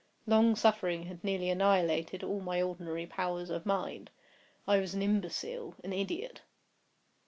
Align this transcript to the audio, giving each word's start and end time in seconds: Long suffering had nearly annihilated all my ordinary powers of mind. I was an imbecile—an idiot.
Long 0.25 0.55
suffering 0.55 1.03
had 1.03 1.23
nearly 1.23 1.51
annihilated 1.51 2.23
all 2.23 2.39
my 2.41 2.59
ordinary 2.59 3.05
powers 3.05 3.51
of 3.51 3.67
mind. 3.67 4.09
I 4.67 4.79
was 4.79 4.95
an 4.95 5.03
imbecile—an 5.03 5.93
idiot. 5.93 6.41